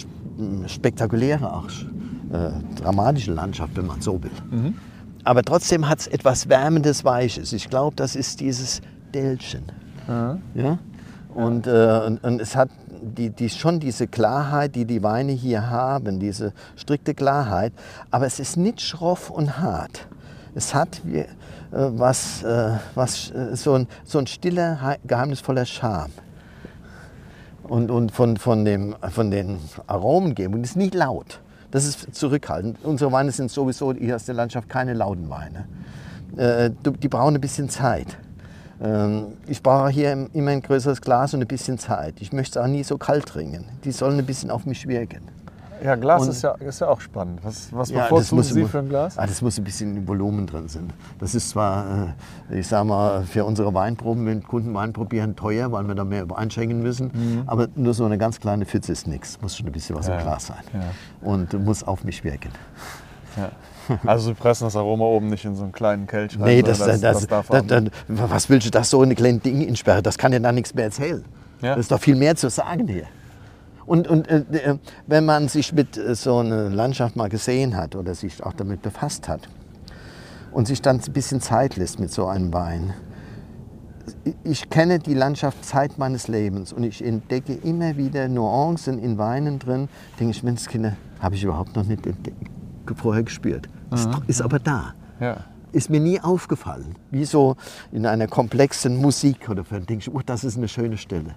[0.69, 1.69] spektakuläre, auch
[2.33, 4.31] äh, dramatische Landschaft, wenn man so will.
[4.51, 4.75] Mhm.
[5.25, 7.53] Aber trotzdem hat es etwas Wärmendes, Weiches.
[7.53, 8.81] Ich glaube, das ist dieses
[9.13, 9.65] Dellchen.
[10.07, 10.41] Mhm.
[10.55, 10.79] Ja?
[11.35, 15.69] Und, äh, und, und, es hat die, die, schon diese Klarheit, die die Weine hier
[15.71, 17.73] haben, diese strikte Klarheit.
[18.11, 20.07] Aber es ist nicht schroff und hart.
[20.55, 21.27] Es hat wie, äh,
[21.71, 26.13] was, äh, was äh, so, ein, so ein stiller, geheimnisvoller Charme.
[27.63, 31.41] Und, und von, von, dem, von den Aromengebungen ist nicht laut.
[31.73, 32.79] Das ist zurückhaltend.
[32.85, 35.67] Unsere Weine sind sowieso hier aus der Landschaft keine lauten Weine.
[36.37, 38.17] Äh, die brauchen ein bisschen Zeit.
[38.83, 42.15] Ähm, ich brauche hier immer ein größeres Glas und ein bisschen Zeit.
[42.21, 43.65] Ich möchte es auch nie so kalt trinken.
[43.85, 45.23] Die sollen ein bisschen auf mich wirken.
[45.85, 47.41] Ja, Glas ist ja, ist ja auch spannend.
[47.43, 49.19] Was, was ja, bevorzugen muss, Sie für ein Glas?
[49.19, 50.91] Ah, das muss ein bisschen Volumen drin sein.
[51.19, 52.15] Das ist zwar,
[52.51, 56.05] äh, ich sage mal, für unsere Weinproben, wenn Kunden Wein probieren, teuer, weil wir da
[56.05, 57.11] mehr einschenken müssen.
[57.13, 57.43] Mhm.
[57.47, 59.41] Aber nur so eine ganz kleine Pfütze ist nichts.
[59.43, 60.63] Muss schon ein bisschen was ja, im Glas sein.
[60.73, 61.29] Ja.
[61.29, 62.51] Und muss auf mich wirken.
[63.37, 63.51] Ja.
[64.05, 66.45] Also Sie pressen das Aroma oben nicht in so einen kleinen Kelch rein?
[66.45, 67.49] Nee, das, das, das, das
[68.09, 70.03] was willst du das so in ein kleines Ding insperren?
[70.03, 71.25] Das kann ja da nichts mehr erzählen.
[71.63, 71.77] Ja.
[71.77, 73.05] Das ist doch viel mehr zu sagen hier.
[73.87, 77.95] Und, und äh, äh, wenn man sich mit äh, so einer Landschaft mal gesehen hat
[77.95, 79.49] oder sich auch damit befasst hat
[80.51, 82.95] und sich dann ein bisschen Zeit lässt mit so einem Wein,
[84.45, 89.59] ich kenne die Landschaft Zeit meines Lebens und ich entdecke immer wieder Nuancen in Weinen
[89.59, 92.07] drin, denke ich, Menschkinder, habe ich überhaupt noch nicht
[92.95, 93.69] vorher gespürt.
[93.93, 94.95] Ist, ist aber da.
[95.21, 95.39] Ja.
[95.73, 96.95] Ist mir nie aufgefallen.
[97.11, 97.57] Wie so
[97.93, 101.35] in einer komplexen Musik oder denke ich, oh, das ist eine schöne Stelle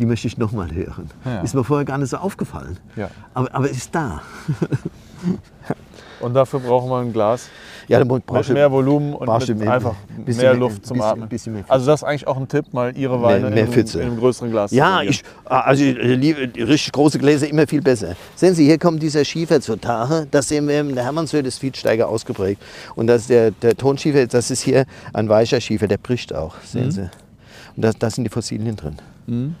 [0.00, 1.10] die möchte ich noch mal hören.
[1.26, 1.42] Ja.
[1.42, 2.78] Ist mir vorher gar nicht so aufgefallen.
[2.96, 3.10] Ja.
[3.34, 4.22] Aber, aber ist da.
[6.20, 7.48] und dafür brauchen wir ein Glas.
[7.88, 11.28] Ja, dann brauchst mit mehr Volumen und einfach mehr Luft zum Atmen.
[11.66, 14.18] Also das ist eigentlich auch ein Tipp, mal Ihre Weine mehr, mehr in, in, einem
[14.18, 18.14] größeren Glas ja, ich, also richtig große Gläser immer viel besser.
[18.36, 20.28] Sehen Sie, hier kommt dieser Schiefer zur Tage.
[20.30, 22.62] Das sehen wir der Hermannshöhe, ist viel steiger ausgeprägt.
[22.94, 26.86] Und das der, der Tonschiefer, das ist hier ein weicher Schiefer, der bricht auch, sehen
[26.86, 26.90] mhm.
[26.92, 27.10] Sie.
[27.76, 28.96] Und da, da sind die Fossilien drin.
[29.26, 29.54] Mhm.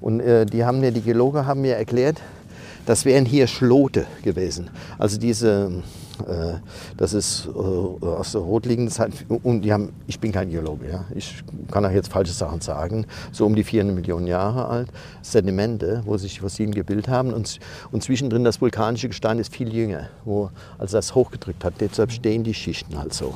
[0.00, 2.20] Und äh, die haben mir, die Geologen haben mir erklärt,
[2.86, 4.70] das wären hier Schlote gewesen.
[4.98, 5.82] Also diese,
[6.20, 6.54] äh,
[6.96, 9.12] das ist äh, aus der rotliegenden Zeit.
[9.42, 11.04] Und die haben, ich bin kein Geologe, ja.
[11.14, 14.88] ich kann auch jetzt falsche Sachen sagen, so um die 400 Millionen Jahre alt,
[15.22, 17.32] Sedimente, wo sich Fossilien gebildet haben.
[17.32, 17.58] Und,
[17.90, 21.74] und zwischendrin das vulkanische Gestein ist viel jünger, wo, als das hochgedrückt hat.
[21.80, 23.34] Deshalb stehen die Schichten halt so,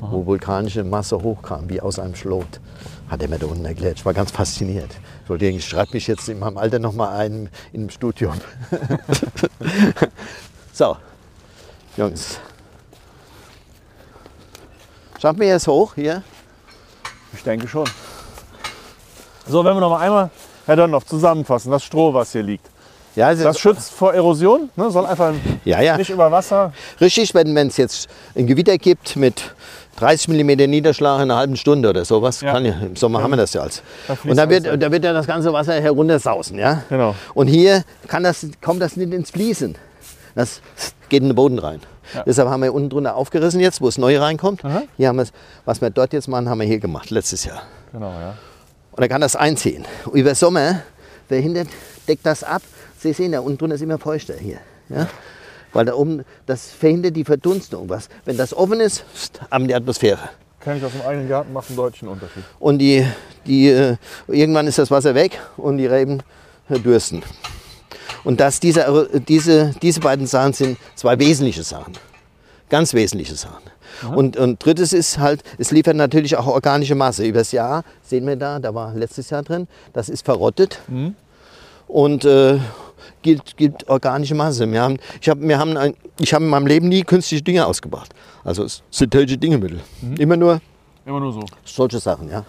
[0.00, 2.60] wo vulkanische Masse hochkam, wie aus einem Schlot
[3.10, 3.98] hat er mir da unten erklärt.
[3.98, 4.90] Ich war ganz fasziniert.
[5.24, 8.34] Ich wollte ich schreibe mich jetzt in meinem Alter noch mal ein im Studium.
[10.72, 10.96] so,
[11.96, 12.38] Jungs.
[15.20, 16.22] Schaffen wir jetzt hoch hier?
[17.32, 17.88] Ich denke schon.
[19.46, 20.30] So, wenn wir noch mal einmal,
[20.66, 22.70] Herr Dönnoff, zusammenfassen, das Stroh, was hier liegt.
[23.16, 24.90] Ja, das schützt vor Erosion, ne?
[24.90, 25.96] soll einfach ja, ja.
[25.96, 26.72] nicht über Wasser.
[27.00, 29.52] Richtig, wenn es jetzt ein Gewitter gibt mit
[30.00, 32.40] 30 mm Niederschlag in einer halben Stunde oder sowas.
[32.40, 32.58] Ja.
[32.58, 33.24] Ja, Im Sommer ja.
[33.24, 33.82] haben wir das ja als.
[34.08, 36.58] Da und da wird, da wird ja das ganze Wasser heruntersausen.
[36.58, 36.82] Ja?
[36.88, 37.14] Genau.
[37.34, 39.76] Und hier kann das, kommt das nicht ins Fließen.
[40.34, 40.62] Das
[41.08, 41.80] geht in den Boden rein.
[42.14, 42.24] Ja.
[42.24, 44.64] Deshalb haben wir unten drunter aufgerissen jetzt, wo es neu reinkommt.
[44.64, 44.82] Aha.
[44.96, 45.26] Hier haben wir
[45.64, 47.62] was wir dort jetzt machen, haben wir hier gemacht, letztes Jahr.
[47.92, 48.36] Genau, ja.
[48.92, 49.84] Und dann kann das einziehen.
[50.12, 50.82] Über Sommer,
[51.28, 51.42] wer
[52.08, 52.62] deckt das ab.
[52.98, 54.58] Sie sehen ja, unten drunter ist immer feuchter hier.
[54.88, 55.08] Ja?
[55.72, 57.88] Weil da oben, das verhindert die Verdunstung.
[57.88, 59.04] Was, wenn das offen ist,
[59.50, 60.30] haben die Atmosphäre.
[60.60, 62.42] Kenne ich aus dem eigenen Garten, macht einen deutlichen Unterschied.
[62.58, 63.06] Und die,
[63.46, 63.96] die, äh,
[64.28, 66.22] irgendwann ist das Wasser weg und die Reben
[66.68, 67.22] äh, dürsten.
[68.24, 71.94] Und dass diese, diese, diese beiden Sachen sind zwei wesentliche Sachen.
[72.68, 73.62] Ganz wesentliche Sachen.
[74.14, 77.24] Und, und drittes ist halt, es liefert natürlich auch organische Masse.
[77.24, 80.80] Über das Jahr sehen wir da, da war letztes Jahr drin, das ist verrottet.
[80.88, 81.14] Mhm.
[81.86, 82.58] Und äh,
[83.22, 84.70] gilt, gilt organische Masse.
[84.70, 87.66] Wir haben, ich habe wir haben ein, ich hab in meinem Leben nie künstliche Dinge
[87.66, 88.12] ausgebracht.
[88.44, 89.80] Also synthetische Düngemittel.
[90.00, 90.16] Mhm.
[90.16, 90.60] Immer nur
[91.06, 91.40] Immer nur so.
[91.64, 92.44] Solche Sachen, ja.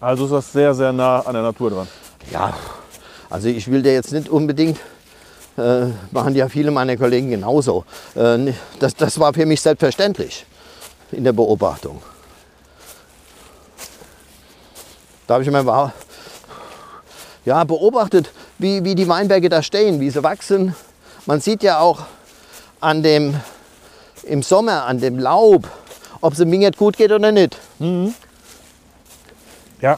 [0.00, 1.88] Also ist das sehr, sehr nah an der Natur dran.
[2.30, 2.54] Ja,
[3.30, 4.78] also ich will dir jetzt nicht unbedingt
[5.56, 7.84] äh, machen ja viele meiner Kollegen genauso.
[8.14, 10.44] Äh, das, das war für mich selbstverständlich
[11.12, 12.02] in der Beobachtung.
[15.26, 15.92] Da habe ich immer
[17.44, 20.74] ja, beobachtet, wie, wie die Weinberge da stehen, wie sie wachsen.
[21.26, 22.06] Man sieht ja auch
[22.80, 23.34] an dem,
[24.22, 25.68] im Sommer an dem Laub,
[26.20, 27.56] ob es dem Wingert gut geht oder nicht.
[27.78, 28.14] Mhm.
[29.80, 29.96] Ja,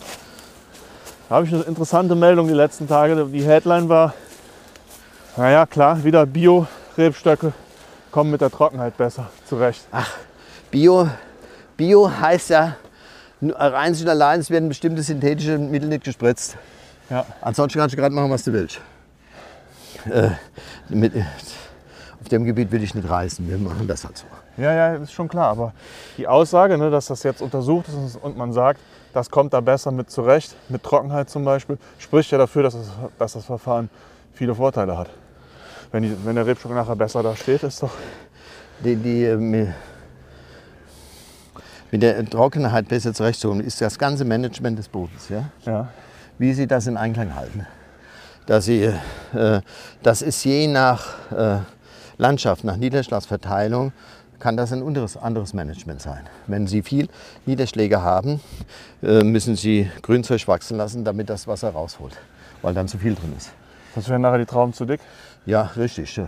[1.28, 3.26] da habe ich eine interessante Meldung die letzten Tage.
[3.26, 4.14] Die Headline war,
[5.36, 7.52] naja, klar, wieder Bio-Rebstöcke
[8.10, 9.82] kommen mit der Trockenheit besser zurecht.
[9.92, 10.10] Ach,
[10.70, 11.08] Bio,
[11.76, 12.76] Bio heißt ja,
[13.40, 16.56] rein und allein, es werden bestimmte synthetische Mittel nicht gespritzt.
[17.10, 17.24] Ja.
[17.40, 18.80] Ansonsten kannst du gerade machen, was du willst.
[20.10, 20.30] Äh,
[20.88, 21.14] mit,
[22.20, 23.48] auf dem Gebiet will ich nicht reisen.
[23.48, 24.26] Wir machen das halt so.
[24.56, 25.48] Ja, ja, ist schon klar.
[25.50, 25.72] Aber
[26.16, 28.80] die Aussage, ne, dass das jetzt untersucht ist und man sagt,
[29.14, 32.90] das kommt da besser mit zurecht, mit Trockenheit zum Beispiel, spricht ja dafür, dass das,
[33.18, 33.88] dass das Verfahren
[34.34, 35.08] viele Vorteile hat
[35.92, 37.92] wenn, die, wenn der Rebstock nachher besser da steht, ist doch.
[38.84, 39.36] Die, die, äh,
[41.90, 45.28] mit der Trockenheit besser zurechtzukommen, ist das ganze Management des Bodens.
[45.28, 45.44] Ja?
[45.64, 45.88] Ja.
[46.38, 47.66] Wie Sie das in Einklang halten.
[48.46, 48.82] Dass Sie,
[49.34, 49.60] äh,
[50.02, 51.58] das ist je nach äh,
[52.16, 53.92] Landschaft, nach Niederschlagsverteilung,
[54.38, 56.20] kann das ein anderes, anderes Management sein.
[56.46, 57.08] Wenn Sie viel
[57.46, 58.40] Niederschläge haben,
[59.02, 62.16] äh, müssen Sie Grünzeug wachsen lassen, damit das Wasser rausholt,
[62.62, 63.50] weil dann zu viel drin ist.
[63.94, 65.00] Das wären nachher die Trauben zu dick?
[65.44, 66.20] Ja, richtig.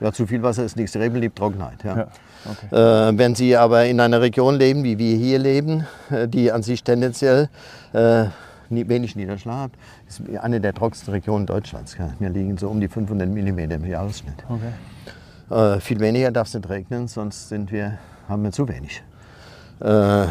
[0.00, 0.92] Ja, zu viel Wasser ist nichts.
[0.92, 1.82] Die Reben liebt Trockenheit.
[1.82, 1.96] Ja.
[1.96, 2.08] ja
[2.44, 3.10] okay.
[3.10, 6.62] äh, wenn Sie aber in einer Region leben, wie wir hier leben, äh, die an
[6.62, 7.48] sich tendenziell
[7.92, 8.26] äh,
[8.70, 9.70] wenig Niederschlag hat,
[10.06, 11.96] ist eine der trockensten Regionen Deutschlands.
[12.18, 14.44] Wir liegen so um die 500 mm im Jahresschnitt.
[14.48, 15.76] Okay.
[15.76, 19.02] Äh, viel weniger darf es nicht regnen, sonst sind wir, haben wir zu wenig.
[19.80, 20.26] Äh,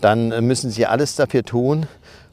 [0.00, 1.86] dann müssen Sie alles dafür tun,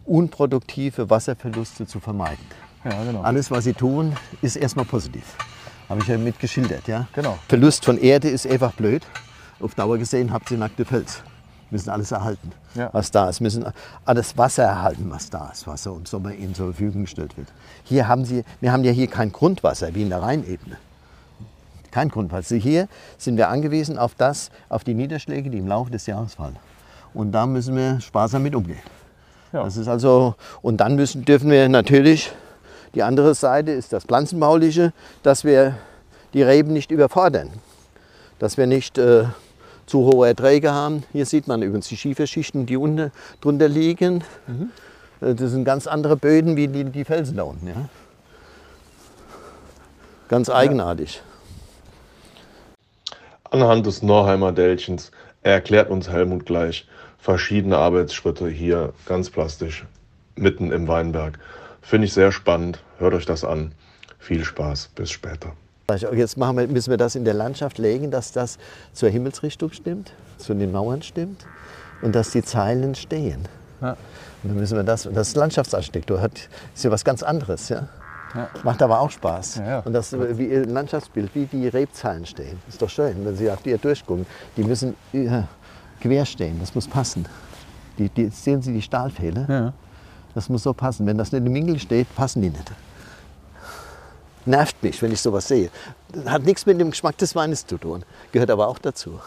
[0.06, 2.44] unproduktive Wasserverluste zu vermeiden.
[2.84, 3.22] Ja, genau.
[3.22, 5.36] Alles, was sie tun, ist erstmal positiv.
[5.88, 6.88] Habe ich ja mitgeschildert.
[6.88, 7.08] Ja?
[7.13, 7.38] Genau.
[7.48, 9.04] Verlust von Erde ist einfach blöd.
[9.60, 11.22] Auf Dauer gesehen habt ihr nackte Pelz.
[11.72, 12.90] Müssen alles erhalten, ja.
[12.92, 13.40] was da ist.
[13.40, 13.66] Müssen
[14.06, 15.66] alles Wasser erhalten, was da ist.
[15.66, 17.48] Wasser und Sommer ihnen zur Verfügung gestellt wird.
[17.84, 20.78] Hier haben sie, wir haben ja hier kein Grundwasser wie in der Rheinebene.
[21.90, 22.58] Kein Grundwasser.
[22.58, 26.58] Hier sind wir angewiesen auf das, auf die Niederschläge, die im Laufe des Jahres fallen.
[27.14, 28.80] Und da müssen wir sparsam mit umgehen.
[29.52, 29.64] Ja.
[29.64, 32.32] Das ist also, und dann müssen, dürfen wir natürlich
[32.94, 34.92] die andere Seite ist das Pflanzenbauliche,
[35.24, 35.78] dass wir
[36.34, 37.50] die Reben nicht überfordern.
[38.40, 39.26] Dass wir nicht äh,
[39.86, 41.04] zu hohe Erträge haben.
[41.12, 44.24] Hier sieht man übrigens die Schieferschichten, die unten drunter liegen.
[44.48, 44.72] Mhm.
[45.22, 47.67] Äh, das sind ganz andere Böden wie die, die Felsen da unten.
[47.67, 47.89] Ja?
[50.28, 51.22] Ganz eigenartig.
[53.50, 59.86] Anhand des Norheimer Dälchens erklärt uns Helmut gleich verschiedene Arbeitsschritte hier ganz plastisch
[60.36, 61.38] mitten im Weinberg.
[61.82, 62.82] Finde ich sehr spannend.
[62.98, 63.74] Hört euch das an.
[64.20, 64.91] Viel Spaß.
[64.96, 65.54] Bis später.
[65.96, 68.58] Jetzt wir, müssen wir das in der Landschaft legen, dass das
[68.94, 71.46] zur Himmelsrichtung stimmt, zu den Mauern stimmt
[72.02, 73.48] und dass die Zeilen stehen.
[73.82, 73.92] Ja.
[74.44, 76.32] Und dann müssen wir das, das ist Landschaftsarchitektur, hat,
[76.74, 77.70] ist ja was ganz anderes.
[77.70, 77.88] Ja?
[78.36, 78.50] ja.
[78.64, 79.58] Macht aber auch Spaß.
[79.58, 82.60] Ja, und das wie Ihr Landschaftsbild, wie die Rebzeilen stehen.
[82.68, 84.26] Ist doch schön, wenn Sie auf die durchgucken.
[84.58, 84.96] Die müssen
[86.02, 87.28] quer stehen, das muss passen.
[87.98, 89.74] Die, die, sehen Sie die Stahlfehler?
[90.34, 91.06] Das muss so passen.
[91.06, 92.72] Wenn das nicht im Winkel steht, passen die nicht.
[94.46, 95.70] Nervt mich, wenn ich sowas sehe.
[96.26, 98.04] Hat nichts mit dem Geschmack des Weines zu tun.
[98.32, 99.20] Gehört aber auch dazu.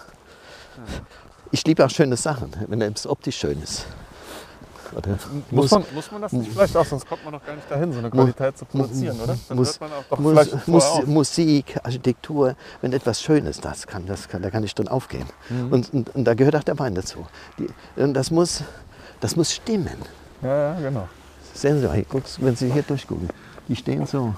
[1.50, 3.86] Ich liebe auch schöne Sachen, wenn es optisch schön ist.
[4.94, 5.10] Muss,
[5.50, 7.92] muss, man, muss man das nicht vielleicht auch, sonst kommt man doch gar nicht dahin,
[7.92, 9.36] so eine Qualität zu produzieren, oder?
[9.48, 14.06] Dann muss, hört man auch doch muss, muss Musik, Architektur, wenn etwas Schönes das kann,
[14.06, 15.26] das kann, da kann ich drin aufgehen.
[15.48, 15.72] Mhm.
[15.72, 17.26] Und, und, und, da gehört auch der Wein dazu.
[17.58, 17.66] Die,
[18.00, 18.62] und das muss,
[19.20, 19.98] das muss stimmen.
[20.42, 21.08] Ja, ja, genau.
[21.54, 22.04] Sehen Sie mal,
[22.38, 23.28] wenn Sie hier durchgucken,
[23.68, 24.34] die stehen so,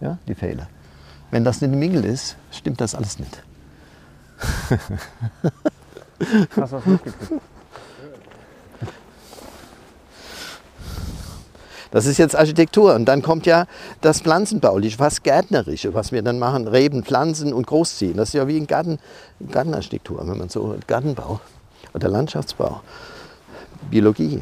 [0.00, 0.68] ja, die Fehler.
[1.30, 3.42] Wenn das nicht ein Mingel ist, stimmt das alles nicht.
[6.56, 7.42] Hast du mitgekriegt?
[11.92, 12.94] Das ist jetzt Architektur.
[12.94, 13.66] Und dann kommt ja
[14.00, 18.16] das Pflanzenbauliche, was Gärtnerische, was wir dann machen, Reben, Pflanzen und großziehen.
[18.16, 18.98] Das ist ja wie ein Garten,
[19.50, 21.40] Gartenarchitektur, wenn man so, Gartenbau
[21.92, 22.80] oder Landschaftsbau,
[23.90, 24.40] Biologie.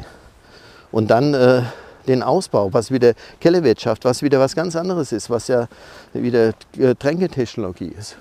[0.91, 1.63] Und dann äh,
[2.07, 5.67] den Ausbau, was wieder Kellerwirtschaft, was wieder was ganz anderes ist, was ja
[6.13, 8.17] wieder äh, Tränketechnologie ist.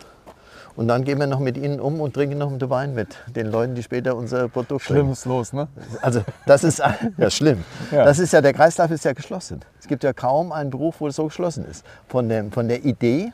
[0.77, 3.49] Und dann gehen wir noch mit ihnen um und trinken noch einen Wein mit den
[3.51, 5.69] Leuten, die später unser Produkt Schlimm ist los, ne?
[6.01, 6.81] Also das ist
[7.19, 7.65] ja schlimm.
[7.91, 8.05] Ja.
[8.05, 9.61] Das ist ja der Kreislauf ist ja geschlossen.
[9.79, 11.85] Es gibt ja kaum einen Beruf, wo es so geschlossen ist.
[12.09, 13.33] Von, dem, von der Idee,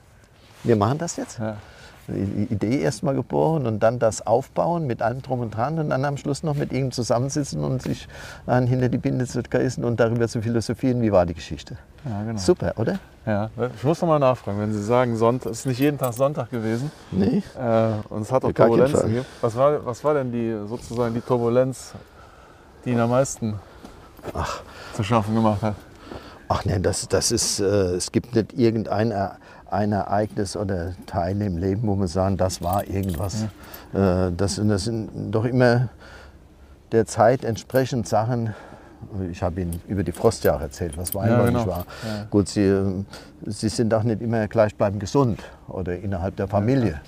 [0.65, 1.39] wir machen das jetzt.
[1.39, 1.57] Ja.
[2.09, 6.05] Die Idee erstmal geboren und dann das Aufbauen mit allem drum und dran und dann
[6.05, 8.07] am Schluss noch mit ihm zusammensitzen und sich
[8.47, 11.77] dann hinter die Binde zu geißen und darüber zu philosophieren, wie war die Geschichte.
[12.09, 12.39] Ja, genau.
[12.39, 12.99] Super, oder?
[13.27, 16.13] Ja, ich muss noch mal nachfragen, wenn Sie sagen, Sonntag, es ist nicht jeden Tag
[16.13, 17.43] Sonntag gewesen Nee.
[17.59, 19.27] äh, und es hat auch keinen Turbulenzen gegeben.
[19.41, 21.93] Was war, was war denn die, sozusagen die Turbulenz,
[22.85, 23.55] die Ihnen am meisten
[24.95, 25.75] zu schaffen gemacht hat?
[26.49, 29.31] Ach nein, das, das ist, äh, es gibt nicht irgendein E-
[29.71, 33.45] ein Ereignis oder Teil im Leben, wo man sagen, das war irgendwas.
[33.93, 35.89] Äh, das, das sind doch immer
[36.93, 38.55] der Zeit entsprechend Sachen.
[39.31, 41.59] Ich habe Ihnen über die Frostjahre erzählt, was Weinbau genau.
[41.59, 41.87] nicht war.
[42.05, 42.25] Ja.
[42.31, 43.05] Gut, Sie, äh,
[43.47, 47.01] Sie sind auch nicht immer gleichbleibend gesund oder innerhalb der Familie.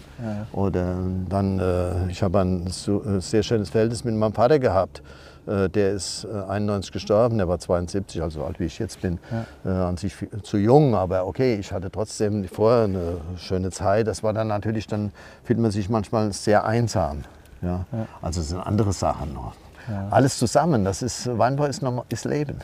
[0.53, 0.97] Oder
[1.29, 5.03] dann, äh, ich habe ein so, äh, sehr schönes Verhältnis mit meinem Vater gehabt.
[5.49, 9.01] Äh, Der ist äh, 91 gestorben, der war 72, also so alt wie ich jetzt
[9.01, 9.19] bin.
[9.65, 14.07] Äh, An sich viel- zu jung, aber okay, ich hatte trotzdem vorher eine schöne Zeit.
[14.07, 15.13] Das war dann natürlich, dann
[15.45, 17.23] fühlt man sich manchmal sehr einsam.
[17.63, 17.87] Ja?
[18.23, 19.55] Also es sind andere Sachen noch.
[20.11, 22.59] Alles zusammen, das ist, Weinbau ist, normal- ist Leben.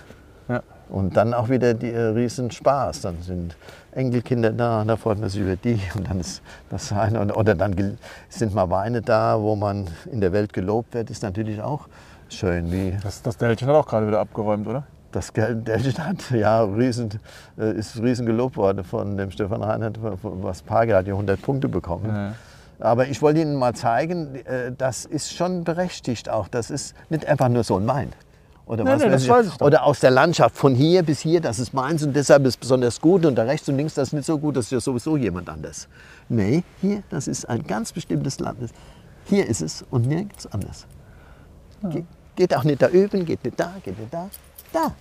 [0.46, 0.62] Ja.
[0.90, 3.00] Und dann auch wieder die äh, riesen Spaß.
[3.00, 3.56] Dann sind
[3.92, 5.80] Enkelkinder da, da freut man sich über die.
[5.96, 7.18] Und dann ist das eine.
[7.20, 7.96] Und- Oder dann
[8.28, 11.88] sind mal Weine da, wo man in der Welt gelobt wird, ist natürlich auch
[12.34, 12.70] schön.
[12.70, 14.84] Wie Das, das Dälchen hat auch gerade wieder abgeräumt, oder?
[15.14, 17.08] das der hat, ja, riesen,
[17.58, 21.68] äh, ist riesen gelobt worden von dem Stefan Reinhardt, was Page hat ja 100 Punkte
[21.68, 22.08] bekommen.
[22.08, 22.34] Ja.
[22.80, 26.48] Aber ich wollte Ihnen mal zeigen, äh, das ist schon berechtigt auch.
[26.48, 28.12] Das ist nicht einfach nur so ein Wein.
[28.66, 29.28] Oder, Nee, was nee, das ich.
[29.28, 29.66] weiß ich doch.
[29.66, 32.56] oder aus der Landschaft von hier bis hier, das ist meins und deshalb ist es
[32.56, 34.80] besonders gut und da rechts und links, das ist nicht so gut, das ist ja
[34.80, 35.86] sowieso jemand anders.
[36.30, 38.58] Nee, hier, das ist ein ganz bestimmtes Land.
[39.26, 40.86] Hier ist es und nirgends anders.
[41.90, 42.04] Ge
[42.36, 44.28] geht auch nicht da üben, geht nicht da, geht nicht da.
[44.72, 44.92] Da,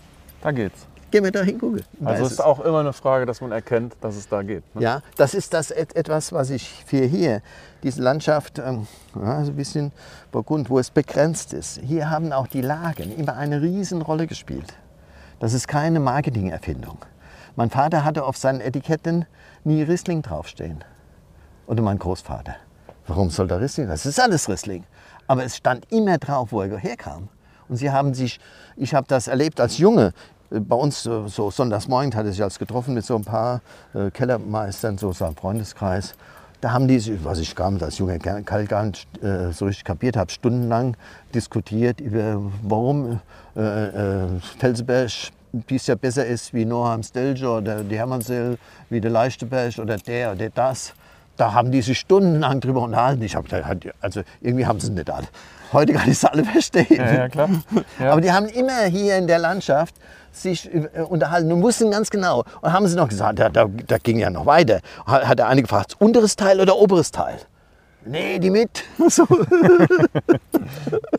[0.41, 0.85] Da geht's.
[1.11, 1.83] gehen wir da hingucken.
[2.03, 4.63] Also ist es ist auch immer eine Frage, dass man erkennt, dass es da geht.
[4.75, 4.81] Ne?
[4.81, 7.41] ja, das ist das et etwas, was ich für hier,
[7.83, 9.91] diese Landschaft, ähm, ja, so ein bisschen
[10.31, 11.79] Burgund, wo es begrenzt ist.
[11.81, 14.73] Hier haben auch die Lagen immer eine Riesenrolle gespielt.
[15.39, 16.97] Das ist keine Marketingerfindung.
[17.55, 19.25] Mein Vater hatte auf seinen Etiketten
[19.63, 20.83] nie Riesling draufstehen.
[21.67, 22.55] Oder mein Großvater.
[23.07, 23.87] Warum soll da Riesling?
[23.87, 24.83] Das ist alles Riesling.
[25.33, 27.27] Aber es stand immer drauf, wo er herkam.
[27.67, 28.39] Und sie haben sich,
[28.77, 30.13] ich habe das erlebt als Junge.
[30.51, 33.61] Äh, Bei uns so, so sonntagsmorgen hatte ich als getroffen mit so ein paar
[33.95, 36.13] äh, Kellermeistern, so sein Freundeskreis.
[36.61, 39.85] Da haben die, was ich gar nicht als junger Kerl gar nicht äh, so richtig
[39.85, 40.95] kapiert habe, stundenlang
[41.33, 43.19] diskutiert über, warum
[43.55, 44.27] äh, äh,
[44.59, 45.09] Felsenberg
[45.51, 48.59] dies ja besser ist wie Noam Stelger oder die Hermannsel,
[48.91, 50.93] wie der Leichteberg oder der oder das.
[51.37, 53.21] Da haben die sich stundenlang drüber unterhalten.
[53.23, 55.27] Ich hab, da hat- also irgendwie haben sie es nicht alle.
[55.71, 56.85] Heute kann ich es alle verstehen.
[56.95, 57.49] Ja, ja, klar.
[57.99, 58.11] Ja.
[58.11, 59.95] Aber die haben immer hier in der Landschaft
[60.31, 62.43] sich äh, unterhalten und wussten ganz genau.
[62.61, 64.79] Und haben sie noch gesagt, da, da, da ging ja noch weiter.
[65.07, 67.37] Hat, der eine gefragt, unteres Teil oder oberes Teil?
[68.05, 68.83] Nee, die mit.
[69.09, 69.25] So.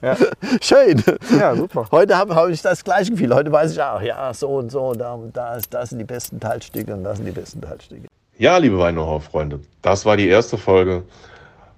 [0.03, 0.17] Ja.
[0.61, 1.03] Schön.
[1.39, 1.87] Ja, super.
[1.91, 3.35] Heute habe hab ich das gleiche Gefühl.
[3.35, 6.39] Heute weiß ich auch, ja, so und so, da, da, ist, da sind die besten
[6.41, 8.07] Teilstücke und da sind die besten Teilstücke.
[8.37, 11.05] Ja, liebe Weinhof-Freunde, das war die erste Folge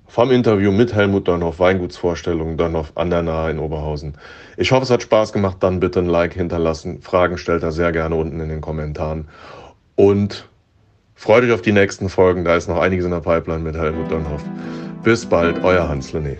[0.07, 4.15] vom Interview mit Helmut Dönhoff, Weingutsvorstellung Dönhoff an der Nahe in Oberhausen.
[4.57, 5.59] Ich hoffe, es hat Spaß gemacht.
[5.61, 7.03] Dann bitte ein Like hinterlassen.
[7.03, 9.29] Fragen stellt er sehr gerne unten in den Kommentaren.
[9.97, 10.49] Und
[11.15, 12.47] freut euch auf die nächsten Folgen.
[12.47, 14.43] Da ist noch einiges in der Pipeline mit Helmut Dönhoff.
[15.03, 16.39] Bis bald, euer Hans Lené.